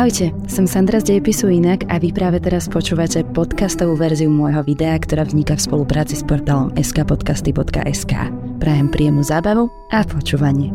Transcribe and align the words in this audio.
Ahojte, 0.00 0.32
som 0.48 0.64
Sandra 0.64 0.96
z 0.96 1.12
Dejepisu 1.12 1.52
Inak 1.52 1.84
a 1.92 2.00
vy 2.00 2.08
práve 2.08 2.40
teraz 2.40 2.72
počúvate 2.72 3.20
podcastovú 3.20 4.00
verziu 4.00 4.32
môjho 4.32 4.64
videa, 4.64 4.96
ktorá 4.96 5.28
vzniká 5.28 5.60
v 5.60 5.68
spolupráci 5.68 6.16
s 6.16 6.24
portálom 6.24 6.72
skpodcasty.sk. 6.72 8.32
Prajem 8.64 8.88
príjemnú 8.88 9.20
zábavu 9.20 9.68
a 9.92 10.00
počúvanie. 10.08 10.72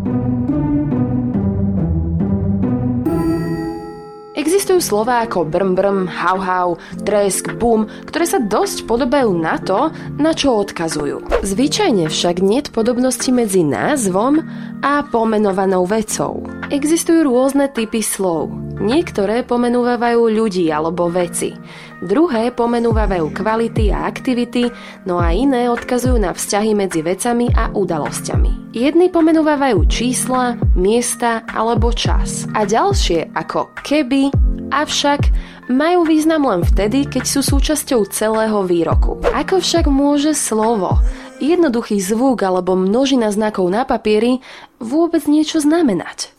Existujú 4.38 4.78
slová 4.78 5.26
ako 5.26 5.50
brm 5.50 5.73
brm, 5.73 6.00
hau 6.05 6.38
hau, 6.38 6.70
tresk, 7.02 7.57
bum, 7.57 7.89
ktoré 8.05 8.30
sa 8.30 8.38
dosť 8.38 8.86
podobajú 8.86 9.34
na 9.34 9.57
to, 9.57 9.89
na 10.21 10.38
čo 10.38 10.54
odkazujú. 10.54 11.42
Zvyčajne 11.42 12.14
však 12.14 12.46
niet 12.46 12.70
podobnosti 12.70 13.34
medzi 13.34 13.66
názvom 13.66 14.46
a 14.86 15.02
pomenovanou 15.10 15.89
vecou. 15.89 16.46
Existujú 16.70 17.26
rôzne 17.26 17.73
typy 17.73 18.06
slov. 18.06 18.64
Niektoré 18.75 19.47
pomenúvajú 19.47 20.28
ľudí 20.36 20.68
alebo 20.68 21.07
veci. 21.07 21.56
Druhé 22.04 22.52
pomenúvajú 22.52 23.32
kvality 23.32 23.88
a 23.89 24.04
aktivity, 24.04 24.68
no 25.07 25.15
a 25.15 25.32
iné 25.32 25.71
odkazujú 25.71 26.20
na 26.20 26.36
vzťahy 26.36 26.75
medzi 26.75 27.00
vecami 27.00 27.48
a 27.56 27.71
udalosťami. 27.71 28.75
Jedni 28.75 29.07
pomenúvajú 29.07 29.79
čísla, 29.88 30.60
miesta 30.75 31.48
alebo 31.48 31.96
čas. 31.96 32.52
A 32.52 32.67
ďalšie 32.67 33.31
ako 33.31 33.72
keby, 33.88 34.36
avšak 34.76 35.31
majú 35.72 36.03
význam 36.03 36.44
len 36.44 36.62
vtedy, 36.67 37.08
keď 37.08 37.23
sú 37.23 37.42
súčasťou 37.48 38.06
celého 38.12 38.59
výroku. 38.67 39.23
Ako 39.31 39.64
však 39.64 39.88
môže 39.88 40.36
slovo, 40.36 41.00
jednoduchý 41.39 41.98
zvuk 42.03 42.44
alebo 42.44 42.76
množina 42.76 43.31
znakov 43.31 43.72
na 43.72 43.88
papieri 43.88 44.44
vôbec 44.84 45.23
niečo 45.31 45.64
znamenať? 45.64 46.34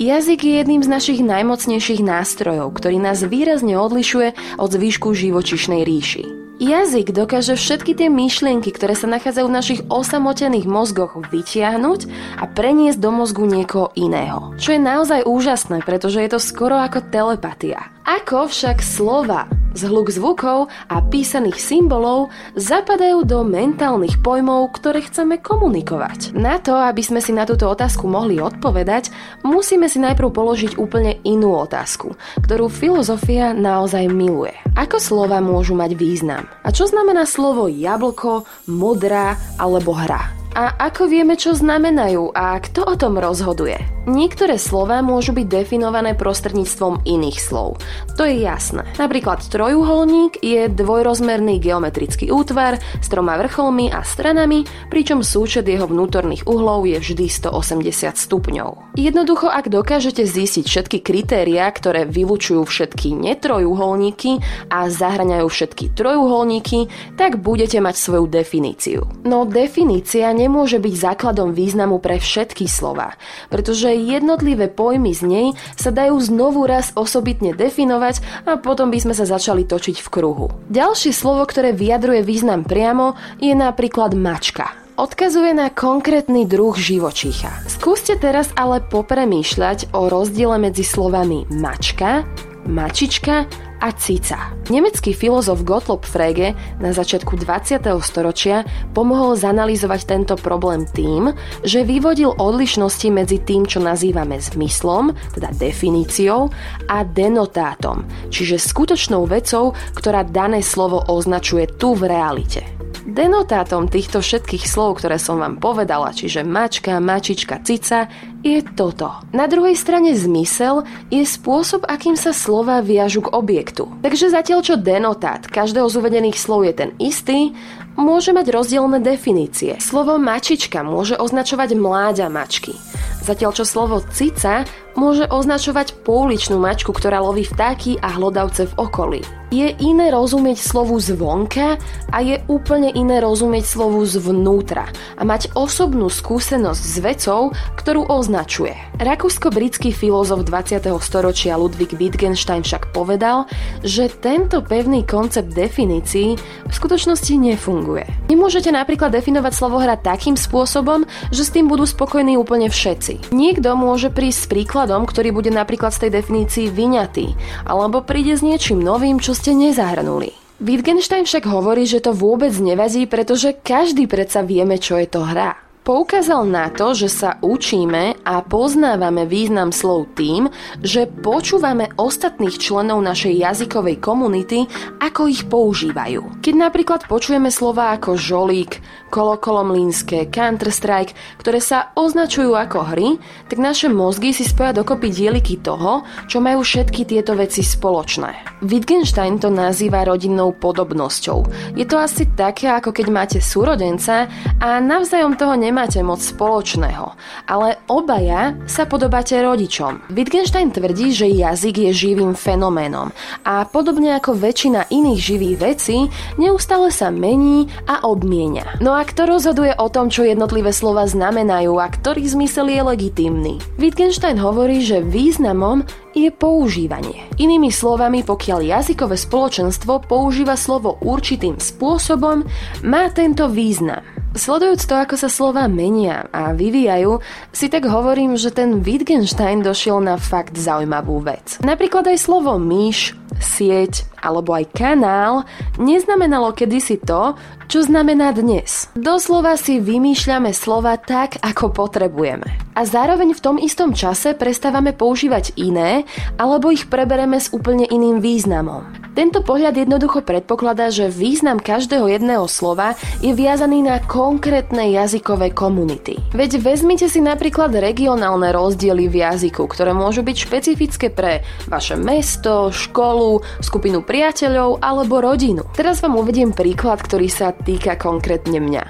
Jazyk 0.00 0.48
je 0.48 0.56
jedným 0.56 0.80
z 0.80 0.88
našich 0.88 1.20
najmocnejších 1.20 2.00
nástrojov, 2.00 2.72
ktorý 2.72 2.96
nás 2.96 3.20
výrazne 3.20 3.76
odlišuje 3.76 4.56
od 4.56 4.72
zvýšku 4.72 5.12
živočišnej 5.12 5.84
ríši. 5.84 6.24
Jazyk 6.56 7.12
dokáže 7.12 7.52
všetky 7.52 7.92
tie 7.92 8.08
myšlienky, 8.08 8.72
ktoré 8.72 8.96
sa 8.96 9.04
nachádzajú 9.12 9.44
v 9.44 9.56
našich 9.60 9.80
osamotených 9.92 10.64
mozgoch, 10.64 11.20
vytiahnuť 11.20 12.08
a 12.40 12.48
preniesť 12.48 12.96
do 12.96 13.12
mozgu 13.12 13.44
niekoho 13.44 13.92
iného. 13.92 14.56
Čo 14.56 14.72
je 14.72 14.80
naozaj 14.80 15.28
úžasné, 15.28 15.84
pretože 15.84 16.24
je 16.24 16.32
to 16.32 16.40
skoro 16.40 16.80
ako 16.80 17.04
telepatia. 17.04 17.92
Ako 18.10 18.50
však 18.50 18.82
slova 18.82 19.46
Zhluk 19.70 20.10
zvukov 20.10 20.66
a 20.90 20.98
písaných 20.98 21.62
symbolov 21.62 22.34
zapadajú 22.58 23.22
do 23.22 23.46
mentálnych 23.46 24.18
pojmov, 24.18 24.74
ktoré 24.74 25.06
chceme 25.06 25.38
komunikovať. 25.38 26.34
Na 26.34 26.58
to, 26.58 26.74
aby 26.74 27.06
sme 27.06 27.22
si 27.22 27.30
na 27.30 27.46
túto 27.46 27.70
otázku 27.70 28.10
mohli 28.10 28.42
odpovedať, 28.42 29.14
musíme 29.46 29.86
si 29.86 30.02
najprv 30.02 30.26
položiť 30.26 30.74
úplne 30.74 31.22
inú 31.22 31.54
otázku, 31.54 32.18
ktorú 32.42 32.66
filozofia 32.66 33.54
naozaj 33.54 34.10
miluje. 34.10 34.58
Ako 34.74 34.98
slova 34.98 35.38
môžu 35.38 35.78
mať 35.78 35.94
význam? 35.94 36.50
A 36.66 36.74
čo 36.74 36.90
znamená 36.90 37.22
slovo 37.30 37.70
jablko, 37.70 38.42
modrá 38.66 39.38
alebo 39.54 39.94
hra? 39.94 40.39
A 40.50 40.74
ako 40.90 41.06
vieme, 41.06 41.38
čo 41.38 41.54
znamenajú 41.54 42.34
a 42.34 42.58
kto 42.58 42.82
o 42.82 42.94
tom 42.98 43.22
rozhoduje? 43.22 43.78
Niektoré 44.10 44.58
slova 44.58 44.98
môžu 45.04 45.30
byť 45.30 45.46
definované 45.46 46.18
prostredníctvom 46.18 47.06
iných 47.06 47.38
slov. 47.38 47.78
To 48.18 48.26
je 48.26 48.42
jasné. 48.42 48.82
Napríklad 48.98 49.44
trojuholník 49.46 50.42
je 50.42 50.66
dvojrozmerný 50.66 51.62
geometrický 51.62 52.34
útvar 52.34 52.80
s 52.80 53.06
troma 53.06 53.38
vrcholmi 53.38 53.92
a 53.94 54.02
stranami, 54.02 54.66
pričom 54.90 55.22
súčet 55.22 55.68
jeho 55.70 55.86
vnútorných 55.86 56.48
uhlov 56.48 56.88
je 56.88 56.98
vždy 56.98 57.30
180 57.30 58.18
stupňov. 58.18 58.98
Jednoducho, 58.98 59.46
ak 59.46 59.70
dokážete 59.70 60.26
zistiť 60.26 60.66
všetky 60.66 60.98
kritériá, 61.04 61.70
ktoré 61.70 62.08
vylučujú 62.08 62.66
všetky 62.66 63.14
netrojuholníky 63.14 64.42
a 64.72 64.90
zahraňajú 64.90 65.46
všetky 65.46 65.94
trojuholníky, 65.94 66.90
tak 67.14 67.38
budete 67.38 67.78
mať 67.78 67.94
svoju 67.94 68.26
definíciu. 68.26 69.06
No 69.22 69.46
definícia 69.46 70.32
nemôže 70.40 70.80
byť 70.80 70.94
základom 70.96 71.52
významu 71.52 72.00
pre 72.00 72.16
všetky 72.16 72.64
slova, 72.64 73.20
pretože 73.52 73.92
jednotlivé 73.92 74.72
pojmy 74.72 75.12
z 75.12 75.22
nej 75.28 75.48
sa 75.76 75.92
dajú 75.92 76.16
znovu 76.16 76.64
raz 76.64 76.96
osobitne 76.96 77.52
definovať 77.52 78.48
a 78.48 78.56
potom 78.56 78.88
by 78.88 78.98
sme 79.04 79.14
sa 79.14 79.28
začali 79.28 79.68
točiť 79.68 80.00
v 80.00 80.08
kruhu. 80.08 80.48
Ďalšie 80.72 81.12
slovo, 81.12 81.44
ktoré 81.44 81.76
vyjadruje 81.76 82.24
význam 82.24 82.64
priamo, 82.64 83.20
je 83.36 83.52
napríklad 83.52 84.16
mačka 84.16 84.72
odkazuje 85.00 85.56
na 85.56 85.72
konkrétny 85.72 86.44
druh 86.44 86.76
živočícha. 86.76 87.48
Skúste 87.72 88.20
teraz 88.20 88.52
ale 88.52 88.84
popremýšľať 88.84 89.96
o 89.96 90.12
rozdiele 90.12 90.60
medzi 90.60 90.84
slovami 90.84 91.48
mačka, 91.48 92.20
mačička 92.68 93.48
a 93.80 93.90
cica. 93.96 94.52
Nemecký 94.68 95.16
filozof 95.16 95.64
Gottlob 95.64 96.04
Frege 96.04 96.52
na 96.78 96.92
začiatku 96.92 97.34
20. 97.40 97.80
storočia 98.04 98.68
pomohol 98.92 99.34
zanalizovať 99.34 100.00
tento 100.06 100.34
problém 100.36 100.84
tým, 100.84 101.32
že 101.64 101.82
vyvodil 101.82 102.36
odlišnosti 102.36 103.08
medzi 103.08 103.40
tým, 103.40 103.64
čo 103.64 103.80
nazývame 103.80 104.36
zmyslom, 104.38 105.16
teda 105.34 105.50
definíciou, 105.56 106.52
a 106.86 107.02
denotátom, 107.02 108.04
čiže 108.28 108.60
skutočnou 108.60 109.24
vecou, 109.26 109.72
ktorá 109.96 110.22
dané 110.22 110.60
slovo 110.60 111.02
označuje 111.08 111.66
tu 111.80 111.96
v 111.96 112.06
realite. 112.08 112.79
Denotátom 113.06 113.88
týchto 113.88 114.20
všetkých 114.22 114.68
slov, 114.68 115.00
ktoré 115.00 115.16
som 115.16 115.40
vám 115.40 115.58
povedala, 115.58 116.12
čiže 116.12 116.46
mačka, 116.46 117.00
mačička, 117.00 117.58
cica, 117.64 118.06
je 118.40 118.60
toto. 118.76 119.10
Na 119.34 119.50
druhej 119.50 119.76
strane 119.76 120.16
zmysel 120.16 120.84
je 121.08 121.24
spôsob, 121.24 121.84
akým 121.88 122.16
sa 122.16 122.32
slova 122.32 122.80
viažu 122.80 123.24
k 123.24 123.32
objektu. 123.32 123.88
Takže 124.00 124.32
zatiaľ 124.32 124.60
čo 124.64 124.74
denotát 124.80 125.44
každého 125.44 125.88
z 125.88 125.94
uvedených 126.00 126.38
slov 126.38 126.64
je 126.68 126.74
ten 126.76 126.90
istý, 127.00 127.52
môže 128.00 128.32
mať 128.32 128.48
rozdielne 128.48 129.02
definície. 129.02 129.76
Slovo 129.82 130.16
mačička 130.16 130.80
môže 130.80 131.20
označovať 131.20 131.76
mláďa 131.76 132.26
mačky. 132.32 132.76
Zatiaľ 133.20 133.52
čo 133.52 133.64
slovo 133.68 134.00
cica 134.10 134.64
môže 134.98 135.28
označovať 135.28 136.02
pouličnú 136.02 136.58
mačku, 136.58 136.90
ktorá 136.90 137.22
loví 137.22 137.46
vtáky 137.46 138.00
a 138.00 138.16
hlodavce 138.16 138.66
v 138.68 138.74
okolí. 138.80 139.22
Je 139.50 139.66
iné 139.82 140.14
rozumieť 140.14 140.62
slovu 140.62 140.94
zvonka 141.02 141.74
a 142.14 142.18
je 142.22 142.38
úplne 142.46 142.94
iné 142.94 143.18
rozumieť 143.18 143.66
slovu 143.66 144.06
zvnútra 144.06 144.86
a 145.18 145.22
mať 145.26 145.50
osobnú 145.58 146.06
skúsenosť 146.06 146.82
s 146.86 146.96
vecou, 147.02 147.50
ktorú 147.74 148.06
označuje. 148.06 148.78
Rakúsko-britský 149.02 149.90
filozof 149.90 150.46
20. 150.46 150.86
storočia 151.02 151.58
Ludwig 151.58 151.98
Wittgenstein 151.98 152.62
však 152.62 152.94
povedal, 152.94 153.50
že 153.82 154.06
tento 154.22 154.62
pevný 154.62 155.02
koncept 155.02 155.50
definícií 155.50 156.38
v 156.38 156.70
skutočnosti 156.70 157.34
nefunguje. 157.34 158.06
Nemôžete 158.30 158.70
napríklad 158.70 159.10
definovať 159.10 159.50
slovo 159.50 159.82
hra 159.82 159.98
takým 159.98 160.38
spôsobom, 160.38 161.02
že 161.34 161.42
s 161.42 161.50
tým 161.50 161.66
budú 161.66 161.90
spokojní 161.90 162.38
úplne 162.38 162.70
všetci. 162.70 163.09
Niekto 163.32 163.74
môže 163.74 164.12
prísť 164.12 164.38
s 164.44 164.50
príkladom, 164.52 165.08
ktorý 165.08 165.34
bude 165.34 165.50
napríklad 165.50 165.90
z 165.90 166.06
tej 166.06 166.10
definícii 166.22 166.66
vyňatý, 166.70 167.26
alebo 167.66 168.04
príde 168.04 168.36
s 168.36 168.44
niečím 168.44 168.84
novým, 168.84 169.18
čo 169.18 169.34
ste 169.34 169.56
nezahrnuli. 169.56 170.36
Wittgenstein 170.60 171.24
však 171.24 171.48
hovorí, 171.48 171.88
že 171.88 172.04
to 172.04 172.12
vôbec 172.12 172.52
nevadí, 172.60 173.08
pretože 173.08 173.56
každý 173.64 174.04
predsa 174.04 174.44
vieme, 174.44 174.76
čo 174.76 175.00
je 175.00 175.08
to 175.08 175.24
hra. 175.24 175.69
Poukázal 175.80 176.44
na 176.44 176.68
to, 176.68 176.92
že 176.92 177.08
sa 177.08 177.40
učíme 177.40 178.20
a 178.20 178.34
poznávame 178.44 179.24
význam 179.24 179.72
slov 179.72 180.12
tým, 180.12 180.52
že 180.84 181.08
počúvame 181.08 181.88
ostatných 181.96 182.60
členov 182.60 183.00
našej 183.00 183.40
jazykovej 183.40 183.96
komunity, 183.96 184.68
ako 185.00 185.32
ich 185.32 185.48
používajú. 185.48 186.44
Keď 186.44 186.54
napríklad 186.54 187.08
počujeme 187.08 187.48
slova 187.48 187.96
ako 187.96 188.12
žolík, 188.12 188.76
kolokolomlínske, 189.08 190.28
Counter-Strike, 190.30 191.40
ktoré 191.40 191.58
sa 191.58 191.90
označujú 191.96 192.54
ako 192.54 192.94
hry, 192.94 193.08
tak 193.50 193.58
naše 193.58 193.88
mozgy 193.88 194.36
si 194.36 194.44
spoja 194.46 194.76
dokopy 194.76 195.10
dieliky 195.10 195.58
toho, 195.64 196.06
čo 196.28 196.38
majú 196.44 196.62
všetky 196.62 197.08
tieto 197.08 197.34
veci 197.34 197.64
spoločné. 197.64 198.62
Wittgenstein 198.62 199.40
to 199.42 199.48
nazýva 199.50 200.04
rodinnou 200.04 200.54
podobnosťou. 200.54 201.72
Je 201.74 201.88
to 201.88 201.98
asi 201.98 202.28
také, 202.36 202.68
ako 202.68 202.92
keď 202.92 203.06
máte 203.08 203.38
súrodenca 203.40 204.30
a 204.62 204.78
navzájom 204.78 205.34
toho 205.34 205.58
nemáte 205.70 206.02
moc 206.02 206.18
spoločného, 206.18 207.14
ale 207.46 207.78
obaja 207.86 208.58
sa 208.66 208.90
podobáte 208.90 209.38
rodičom. 209.38 210.02
Wittgenstein 210.10 210.74
tvrdí, 210.74 211.14
že 211.14 211.30
jazyk 211.30 211.86
je 211.86 211.90
živým 211.94 212.34
fenoménom 212.34 213.14
a 213.46 213.62
podobne 213.70 214.18
ako 214.18 214.34
väčšina 214.34 214.90
iných 214.90 215.20
živých 215.22 215.56
vecí, 215.62 216.10
neustále 216.42 216.90
sa 216.90 217.14
mení 217.14 217.70
a 217.86 218.02
obmienia. 218.02 218.66
No 218.82 218.98
a 218.98 219.06
kto 219.06 219.30
rozhoduje 219.30 219.70
o 219.78 219.86
tom, 219.86 220.10
čo 220.10 220.26
jednotlivé 220.26 220.74
slova 220.74 221.06
znamenajú 221.06 221.78
a 221.78 221.86
ktorý 221.86 222.26
zmysel 222.26 222.66
je 222.66 222.82
legitímny? 222.82 223.62
Wittgenstein 223.78 224.42
hovorí, 224.42 224.82
že 224.82 225.06
významom 225.06 225.86
je 226.26 226.30
používanie. 226.34 227.24
Inými 227.40 227.72
slovami, 227.72 228.20
pokiaľ 228.20 228.60
jazykové 228.60 229.16
spoločenstvo 229.16 230.04
používa 230.04 230.58
slovo 230.58 231.00
určitým 231.00 231.56
spôsobom, 231.56 232.44
má 232.84 233.08
tento 233.12 233.48
význam. 233.48 234.04
Sledujúc 234.30 234.86
to, 234.86 234.94
ako 234.94 235.18
sa 235.18 235.26
slova 235.26 235.66
menia 235.66 236.30
a 236.30 236.54
vyvíjajú, 236.54 237.18
si 237.50 237.66
tak 237.66 237.82
hovorím, 237.82 238.38
že 238.38 238.54
ten 238.54 238.78
Wittgenstein 238.78 239.58
došiel 239.58 239.98
na 239.98 240.14
fakt 240.14 240.54
zaujímavú 240.54 241.18
vec. 241.18 241.58
Napríklad 241.66 242.06
aj 242.06 242.30
slovo 242.30 242.54
myš, 242.54 243.18
sieť 243.40 244.06
alebo 244.20 244.52
aj 244.52 244.70
kanál 244.76 245.48
neznamenalo 245.80 246.52
kedysi 246.52 247.00
to, 247.00 247.34
čo 247.66 247.82
znamená 247.82 248.36
dnes. 248.36 248.92
Doslova 248.92 249.56
si 249.56 249.80
vymýšľame 249.80 250.52
slova 250.52 251.00
tak, 251.00 251.40
ako 251.40 251.72
potrebujeme. 251.72 252.46
A 252.76 252.84
zároveň 252.84 253.32
v 253.32 253.42
tom 253.42 253.56
istom 253.56 253.96
čase 253.96 254.36
prestávame 254.36 254.92
používať 254.92 255.56
iné, 255.56 256.04
alebo 256.36 256.70
ich 256.70 256.86
prebereme 256.86 257.40
s 257.40 257.50
úplne 257.50 257.88
iným 257.88 258.20
významom. 258.20 259.09
Tento 259.20 259.44
pohľad 259.44 259.76
jednoducho 259.76 260.24
predpokladá, 260.24 260.88
že 260.88 261.12
význam 261.12 261.60
každého 261.60 262.08
jedného 262.08 262.48
slova 262.48 262.96
je 263.20 263.36
viazaný 263.36 263.84
na 263.84 264.00
konkrétne 264.00 264.96
jazykové 264.96 265.52
komunity. 265.52 266.16
Veď 266.32 266.56
vezmite 266.56 267.04
si 267.04 267.20
napríklad 267.20 267.68
regionálne 267.68 268.48
rozdiely 268.48 269.12
v 269.12 269.20
jazyku, 269.20 269.68
ktoré 269.68 269.92
môžu 269.92 270.24
byť 270.24 270.36
špecifické 270.40 271.12
pre 271.12 271.44
vaše 271.68 272.00
mesto, 272.00 272.72
školu, 272.72 273.44
skupinu 273.60 274.00
priateľov 274.00 274.80
alebo 274.80 275.20
rodinu. 275.20 275.68
Teraz 275.76 276.00
vám 276.00 276.16
uvediem 276.16 276.56
príklad, 276.56 277.04
ktorý 277.04 277.28
sa 277.28 277.52
týka 277.52 278.00
konkrétne 278.00 278.56
mňa. 278.56 278.84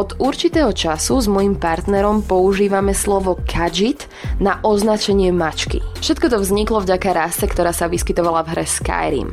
Od 0.00 0.16
určitého 0.16 0.72
času 0.72 1.20
s 1.20 1.28
mojim 1.28 1.60
partnerom 1.60 2.24
používame 2.24 2.96
slovo 2.96 3.36
kajit 3.44 4.08
na 4.40 4.64
označenie 4.64 5.28
mačky. 5.28 5.84
Všetko 6.00 6.32
to 6.32 6.38
vzniklo 6.40 6.80
vďaka 6.80 7.12
rase, 7.12 7.44
ktorá 7.44 7.76
sa 7.76 7.84
vyskytovala 7.84 8.48
v 8.48 8.50
hre 8.56 8.64
Skyrim. 8.64 9.28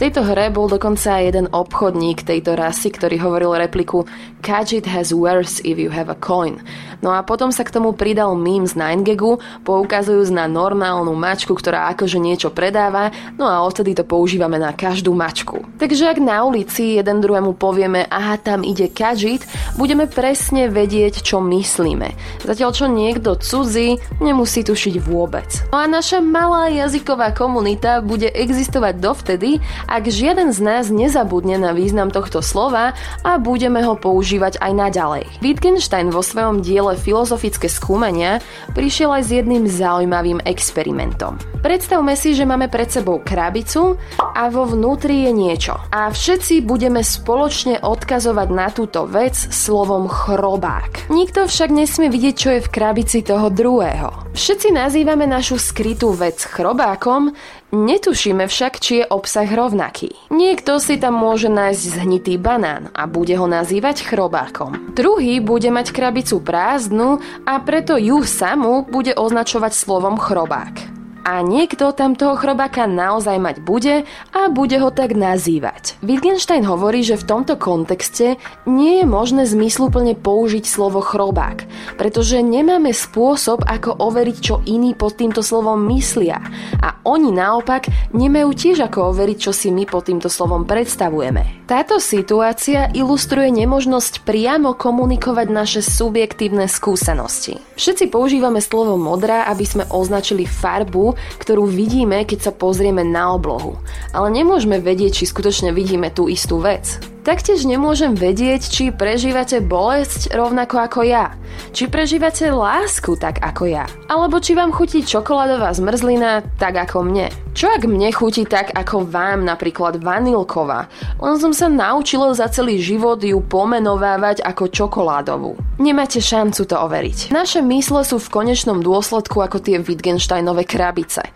Tejto 0.00 0.24
hre 0.24 0.48
bol 0.48 0.64
dokonca 0.64 1.20
jeden 1.20 1.52
obchodník 1.52 2.24
tejto 2.24 2.56
rasy, 2.56 2.88
ktorý 2.88 3.20
hovoril 3.20 3.52
repliku 3.60 4.08
Catch 4.40 4.72
it 4.72 4.88
has 4.88 5.12
worse 5.12 5.60
if 5.60 5.76
you 5.76 5.92
have 5.92 6.08
a 6.08 6.16
coin. 6.16 6.56
No 7.04 7.12
a 7.12 7.20
potom 7.20 7.52
sa 7.52 7.68
k 7.68 7.72
tomu 7.76 7.92
pridal 7.92 8.32
meme 8.32 8.64
z 8.64 8.80
9gagu, 8.80 9.36
poukazujúc 9.60 10.32
na 10.32 10.48
normálnu 10.48 11.12
mačku, 11.12 11.52
ktorá 11.52 11.92
akože 11.92 12.16
niečo 12.16 12.48
predáva, 12.48 13.12
no 13.36 13.44
a 13.44 13.60
odtedy 13.60 13.92
to 13.92 14.04
používame 14.08 14.56
na 14.56 14.72
každú 14.72 15.12
mačku. 15.12 15.64
Takže 15.76 16.08
ak 16.08 16.18
na 16.20 16.48
ulici 16.48 16.96
jeden 16.96 17.20
druhému 17.20 17.60
povieme, 17.60 18.08
aha, 18.08 18.40
tam 18.40 18.64
ide 18.64 18.88
it, 18.88 19.44
budeme 19.76 20.08
presne 20.08 20.72
vedieť, 20.72 21.20
čo 21.20 21.44
myslíme. 21.44 22.40
Zatiaľ 22.40 22.70
čo 22.72 22.88
niekto 22.88 23.36
cudzí 23.36 24.00
nemusí 24.24 24.64
tušiť 24.64 24.96
vôbec. 25.04 25.48
No 25.72 25.80
a 25.80 25.84
naša 25.84 26.24
malá 26.24 26.72
jazyková 26.72 27.36
komunita 27.36 28.00
bude 28.00 28.32
existovať 28.32 28.96
dovtedy, 28.96 29.60
ak 29.90 30.06
žiaden 30.06 30.54
z 30.54 30.62
nás 30.62 30.86
nezabudne 30.86 31.58
na 31.58 31.74
význam 31.74 32.14
tohto 32.14 32.38
slova 32.38 32.94
a 33.26 33.42
budeme 33.42 33.82
ho 33.82 33.98
používať 33.98 34.62
aj 34.62 34.72
naďalej. 34.72 35.24
Wittgenstein 35.42 36.14
vo 36.14 36.22
svojom 36.22 36.62
diele 36.62 36.94
Filozofické 36.94 37.66
skúmania 37.66 38.38
prišiel 38.78 39.10
aj 39.18 39.22
s 39.26 39.30
jedným 39.34 39.66
zaujímavým 39.66 40.38
experimentom. 40.46 41.42
Predstavme 41.60 42.14
si, 42.14 42.32
že 42.32 42.46
máme 42.46 42.70
pred 42.70 42.88
sebou 42.88 43.20
krabicu 43.20 43.98
a 44.16 44.46
vo 44.48 44.64
vnútri 44.64 45.28
je 45.28 45.32
niečo. 45.34 45.74
A 45.90 46.08
všetci 46.08 46.62
budeme 46.64 47.02
spoločne 47.02 47.82
odkazovať 47.82 48.48
na 48.54 48.70
túto 48.70 49.04
vec 49.10 49.34
slovom 49.36 50.06
chrobák. 50.06 51.10
Nikto 51.10 51.50
však 51.50 51.74
nesmie 51.74 52.08
vidieť, 52.08 52.34
čo 52.38 52.48
je 52.54 52.64
v 52.64 52.72
krabici 52.72 53.26
toho 53.26 53.50
druhého. 53.50 54.30
Všetci 54.32 54.70
nazývame 54.70 55.26
našu 55.26 55.58
skrytú 55.58 56.14
vec 56.14 56.38
chrobákom, 56.46 57.34
Netušíme 57.70 58.50
však, 58.50 58.82
či 58.82 58.92
je 59.02 59.04
obsah 59.06 59.46
rovnaký. 59.46 60.10
Niekto 60.34 60.82
si 60.82 60.98
tam 60.98 61.14
môže 61.14 61.46
nájsť 61.46 62.02
zhnitý 62.02 62.34
banán 62.34 62.90
a 62.90 63.06
bude 63.06 63.38
ho 63.38 63.46
nazývať 63.46 64.02
chrobákom. 64.10 64.90
Druhý 64.98 65.38
bude 65.38 65.70
mať 65.70 65.94
krabicu 65.94 66.42
prázdnu 66.42 67.22
a 67.46 67.54
preto 67.62 67.94
ju 67.94 68.26
samú 68.26 68.82
bude 68.82 69.14
označovať 69.14 69.70
slovom 69.70 70.18
chrobák 70.18 70.89
a 71.24 71.44
niekto 71.44 71.92
tam 71.92 72.16
toho 72.16 72.36
chrobáka 72.36 72.88
naozaj 72.88 73.36
mať 73.36 73.56
bude 73.62 74.04
a 74.32 74.40
bude 74.48 74.76
ho 74.80 74.88
tak 74.88 75.12
nazývať. 75.16 76.00
Wittgenstein 76.00 76.64
hovorí, 76.64 77.04
že 77.04 77.20
v 77.20 77.28
tomto 77.28 77.54
kontexte 77.60 78.40
nie 78.64 79.02
je 79.02 79.06
možné 79.06 79.44
zmysluplne 79.44 80.16
použiť 80.16 80.64
slovo 80.64 81.04
chrobák, 81.04 81.64
pretože 82.00 82.40
nemáme 82.40 82.90
spôsob, 82.90 83.64
ako 83.66 83.96
overiť, 84.00 84.36
čo 84.40 84.64
iní 84.64 84.96
pod 84.96 85.16
týmto 85.20 85.44
slovom 85.44 85.84
myslia 85.92 86.40
a 86.80 86.96
oni 87.04 87.32
naopak 87.32 87.88
nemajú 88.12 88.50
tiež 88.52 88.84
ako 88.86 89.14
overiť, 89.14 89.38
čo 89.38 89.52
si 89.54 89.68
my 89.72 89.84
pod 89.88 90.08
týmto 90.08 90.28
slovom 90.28 90.64
predstavujeme. 90.64 91.64
Táto 91.70 92.02
situácia 92.02 92.90
ilustruje 92.90 93.46
nemožnosť 93.54 94.26
priamo 94.26 94.74
komunikovať 94.74 95.46
naše 95.54 95.80
subjektívne 95.86 96.66
skúsenosti. 96.66 97.62
Všetci 97.78 98.10
používame 98.10 98.58
slovo 98.58 98.98
modrá, 98.98 99.46
aby 99.46 99.62
sme 99.62 99.84
označili 99.86 100.50
farbu, 100.50 101.09
ktorú 101.38 101.66
vidíme, 101.66 102.22
keď 102.26 102.50
sa 102.50 102.52
pozrieme 102.52 103.06
na 103.06 103.34
oblohu. 103.34 103.78
Ale 104.10 104.28
nemôžeme 104.34 104.82
vedieť, 104.82 105.22
či 105.22 105.30
skutočne 105.30 105.70
vidíme 105.70 106.10
tú 106.10 106.26
istú 106.26 106.58
vec. 106.58 107.00
Taktiež 107.20 107.68
nemôžem 107.68 108.16
vedieť, 108.16 108.64
či 108.64 108.84
prežívate 108.88 109.60
bolesť 109.60 110.32
rovnako 110.32 110.76
ako 110.80 111.00
ja. 111.04 111.36
Či 111.76 111.92
prežívate 111.92 112.48
lásku 112.48 113.12
tak 113.20 113.44
ako 113.44 113.68
ja. 113.68 113.84
Alebo 114.08 114.40
či 114.40 114.56
vám 114.56 114.72
chutí 114.72 115.04
čokoládová 115.04 115.76
zmrzlina 115.76 116.56
tak 116.56 116.80
ako 116.80 117.04
mne. 117.04 117.28
Čo 117.50 117.66
ak 117.74 117.82
mne 117.84 118.14
chutí 118.14 118.46
tak 118.46 118.70
ako 118.70 119.10
vám, 119.10 119.42
napríklad 119.42 119.98
vanilková? 119.98 120.86
Len 121.18 121.36
som 121.42 121.50
sa 121.50 121.66
naučila 121.66 122.30
za 122.30 122.46
celý 122.46 122.78
život 122.78 123.18
ju 123.20 123.42
pomenovávať 123.42 124.46
ako 124.46 124.70
čokoládovú. 124.70 125.58
Nemáte 125.82 126.22
šancu 126.22 126.62
to 126.64 126.76
overiť. 126.78 127.34
Naše 127.34 127.60
mysle 127.66 128.06
sú 128.06 128.22
v 128.22 128.32
konečnom 128.32 128.80
dôsledku 128.80 129.42
ako 129.42 129.58
tie 129.58 129.82
Wittgensteinové 129.82 130.62
krabice. 130.62 131.26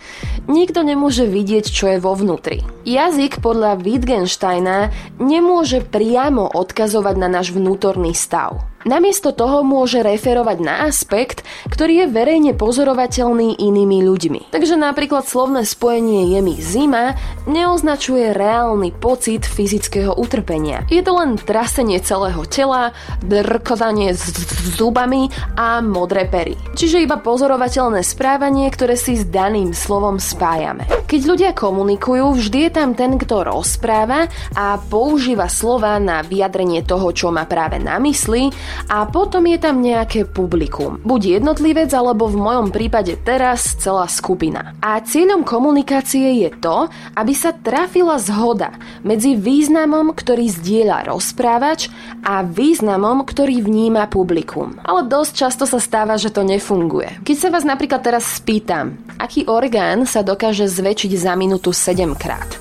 Nikto 0.46 0.87
nemôže 0.87 1.26
vidieť, 1.26 1.64
čo 1.66 1.90
je 1.90 1.99
vo 1.99 2.14
vnútri. 2.14 2.62
Jazyk 2.84 3.43
podľa 3.43 3.81
Wittgensteina 3.81 4.94
nemôže 5.19 5.64
môže 5.64 5.81
priamo 5.81 6.44
odkazovať 6.52 7.16
na 7.16 7.28
náš 7.40 7.49
vnútorný 7.56 8.12
stav. 8.12 8.74
Namiesto 8.85 9.33
toho 9.33 9.65
môže 9.65 10.05
referovať 10.05 10.59
na 10.61 10.85
aspekt, 10.85 11.41
ktorý 11.73 12.05
je 12.05 12.07
verejne 12.13 12.53
pozorovateľný 12.53 13.57
inými 13.57 14.05
ľuďmi. 14.05 14.53
Takže 14.53 14.77
napríklad 14.77 15.25
slovné 15.25 15.65
spojenie 15.65 16.37
je 16.37 16.41
mi 16.45 16.55
zima 16.61 17.17
neoznačuje 17.49 18.37
reálny 18.37 18.93
pocit 18.93 19.49
fyzického 19.49 20.13
utrpenia. 20.13 20.85
Je 20.93 21.01
to 21.01 21.17
len 21.17 21.41
trasenie 21.41 21.97
celého 22.05 22.45
tela, 22.45 22.93
drkodanie 23.25 24.12
s 24.12 24.37
zubami 24.76 25.33
a 25.57 25.81
modré 25.81 26.29
pery. 26.29 26.53
Čiže 26.76 27.09
iba 27.09 27.17
pozorovateľné 27.17 28.05
správanie, 28.05 28.69
ktoré 28.69 29.00
si 29.00 29.17
s 29.17 29.25
daným 29.25 29.73
slovom 29.73 30.21
spájame. 30.21 31.03
Keď 31.14 31.30
ľudia 31.30 31.54
komunikujú, 31.54 32.35
vždy 32.35 32.59
je 32.66 32.71
tam 32.75 32.90
ten, 32.99 33.14
kto 33.14 33.47
rozpráva 33.47 34.26
a 34.50 34.75
používa 34.83 35.47
slova 35.47 36.02
na 36.02 36.26
vyjadrenie 36.26 36.83
toho, 36.83 37.14
čo 37.14 37.30
má 37.30 37.47
práve 37.47 37.78
na 37.78 38.02
mysli 38.02 38.50
a 38.90 39.06
potom 39.06 39.47
je 39.47 39.62
tam 39.62 39.78
nejaké 39.78 40.26
publikum. 40.26 40.99
Buď 41.06 41.38
jednotlivec, 41.38 41.87
alebo 41.94 42.26
v 42.26 42.42
mojom 42.42 42.75
prípade 42.75 43.14
teraz 43.23 43.78
celá 43.78 44.11
skupina. 44.11 44.75
A 44.83 44.99
cieľom 45.06 45.47
komunikácie 45.47 46.35
je 46.42 46.50
to, 46.59 46.90
aby 47.14 47.30
sa 47.30 47.54
trafila 47.54 48.18
zhoda 48.18 48.75
medzi 49.06 49.38
významom, 49.38 50.18
ktorý 50.18 50.50
zdieľa 50.50 51.14
rozprávač 51.14 51.94
a 52.26 52.42
významom, 52.42 53.23
ktorý 53.23 53.62
vníma 53.62 54.11
publikum. 54.11 54.83
Ale 54.83 55.06
dosť 55.06 55.47
často 55.47 55.62
sa 55.62 55.78
stáva, 55.78 56.18
že 56.18 56.35
to 56.35 56.42
nefunguje. 56.42 57.23
Keď 57.23 57.37
sa 57.38 57.49
vás 57.54 57.62
napríklad 57.62 58.02
teraz 58.02 58.26
spýtam, 58.42 58.99
aký 59.23 59.47
orgán 59.47 60.11
sa 60.11 60.26
dokáže 60.26 60.66
zväčšiť 60.66 61.03
za 61.12 61.37
minútu 61.37 61.76
7 61.76 62.16
krát, 62.16 62.56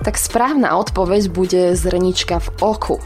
tak 0.00 0.16
správna 0.16 0.80
odpoveď 0.80 1.28
bude 1.28 1.76
zrnička 1.76 2.40
v 2.40 2.48
oku 2.64 2.96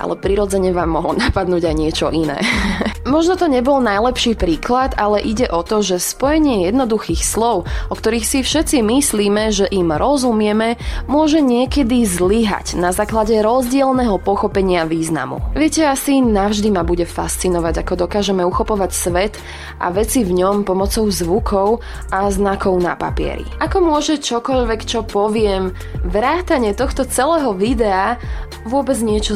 ale 0.00 0.16
prirodzene 0.16 0.72
vám 0.72 0.96
mohlo 0.96 1.12
napadnúť 1.12 1.68
aj 1.68 1.76
niečo 1.76 2.06
iné. 2.08 2.40
Možno 3.10 3.36
to 3.36 3.48
nebol 3.48 3.80
najlepší 3.80 4.36
príklad, 4.36 4.96
ale 4.96 5.24
ide 5.24 5.48
o 5.48 5.60
to, 5.60 5.80
že 5.84 6.00
spojenie 6.00 6.68
jednoduchých 6.68 7.20
slov, 7.20 7.68
o 7.88 7.94
ktorých 7.96 8.24
si 8.24 8.38
všetci 8.40 8.80
myslíme, 8.80 9.52
že 9.52 9.66
im 9.68 9.92
rozumieme, 9.92 10.80
môže 11.08 11.40
niekedy 11.40 12.04
zlyhať 12.04 12.76
na 12.76 12.92
základe 12.92 13.34
rozdielneho 13.40 14.20
pochopenia 14.20 14.84
významu. 14.84 15.40
Viete, 15.56 15.88
asi 15.88 16.22
navždy 16.22 16.70
ma 16.70 16.84
bude 16.86 17.08
fascinovať, 17.08 17.82
ako 17.82 18.06
dokážeme 18.06 18.46
uchopovať 18.46 18.90
svet 18.94 19.34
a 19.82 19.90
veci 19.90 20.22
v 20.22 20.36
ňom 20.36 20.62
pomocou 20.62 21.08
zvukov 21.10 21.82
a 22.14 22.30
znakov 22.30 22.78
na 22.78 22.94
papieri. 22.94 23.48
Ako 23.58 23.82
môže 23.82 24.22
čokoľvek, 24.22 24.80
čo 24.86 25.02
poviem, 25.02 25.74
vrátanie 26.06 26.76
tohto 26.78 27.02
celého 27.08 27.50
videa 27.56 28.20
vôbec 28.68 28.96
niečo 29.02 29.34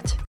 znamenať. 0.00 0.29